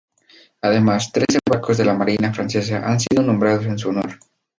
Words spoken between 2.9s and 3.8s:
sido nombrados en